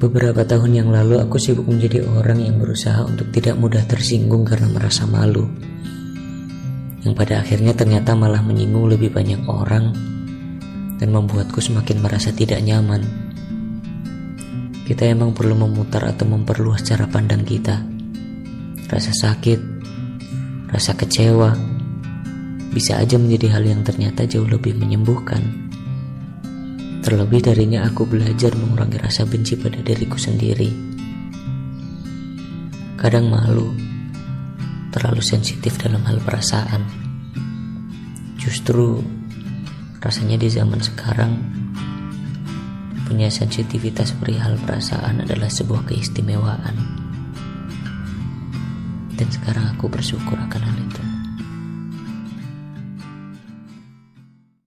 Beberapa 0.00 0.48
tahun 0.48 0.80
yang 0.80 0.88
lalu 0.88 1.20
aku 1.20 1.36
sibuk 1.36 1.68
menjadi 1.68 2.00
orang 2.08 2.40
yang 2.40 2.56
berusaha 2.56 3.04
untuk 3.04 3.28
tidak 3.36 3.60
mudah 3.60 3.84
tersinggung 3.84 4.48
karena 4.48 4.72
merasa 4.72 5.04
malu. 5.04 5.44
Yang 7.04 7.14
pada 7.20 7.44
akhirnya 7.44 7.76
ternyata 7.76 8.16
malah 8.16 8.40
menyinggung 8.40 8.88
lebih 8.88 9.12
banyak 9.12 9.44
orang 9.44 9.92
dan 10.96 11.08
membuatku 11.12 11.60
semakin 11.60 12.00
merasa 12.00 12.32
tidak 12.32 12.64
nyaman. 12.64 13.04
Kita 14.88 15.04
emang 15.04 15.36
perlu 15.36 15.52
memutar 15.52 16.08
atau 16.08 16.24
memperluas 16.24 16.80
cara 16.80 17.04
pandang 17.04 17.44
kita. 17.44 17.84
Rasa 18.88 19.12
sakit, 19.12 19.60
rasa 20.72 20.96
kecewa, 20.96 21.52
bisa 22.72 22.96
aja 22.96 23.20
menjadi 23.20 23.52
hal 23.52 23.68
yang 23.68 23.84
ternyata 23.84 24.24
jauh 24.24 24.48
lebih 24.48 24.80
menyembuhkan. 24.80 25.69
Terlebih 27.00 27.40
darinya 27.40 27.88
aku 27.88 28.04
belajar 28.04 28.52
mengurangi 28.52 29.00
rasa 29.00 29.24
benci 29.24 29.56
pada 29.56 29.80
diriku 29.80 30.20
sendiri. 30.20 30.68
Kadang 33.00 33.32
malu, 33.32 33.72
terlalu 34.92 35.24
sensitif 35.24 35.80
dalam 35.80 36.04
hal 36.04 36.20
perasaan. 36.20 36.84
Justru 38.36 39.00
rasanya 39.96 40.36
di 40.36 40.52
zaman 40.52 40.84
sekarang 40.84 41.32
punya 43.08 43.32
sensitivitas 43.32 44.12
perihal 44.20 44.60
perasaan 44.60 45.24
adalah 45.24 45.48
sebuah 45.48 45.88
keistimewaan. 45.88 46.76
Dan 49.16 49.28
sekarang 49.32 49.72
aku 49.72 49.88
bersyukur 49.88 50.36
akan 50.36 50.62
hal 50.68 50.76
itu. 50.76 51.19